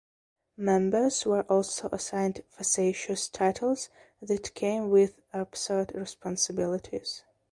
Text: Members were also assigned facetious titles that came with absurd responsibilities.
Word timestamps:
Members 0.57 1.27
were 1.27 1.43
also 1.43 1.87
assigned 1.91 2.41
facetious 2.49 3.29
titles 3.29 3.89
that 4.19 4.55
came 4.55 4.89
with 4.89 5.21
absurd 5.31 5.91
responsibilities. 5.93 7.21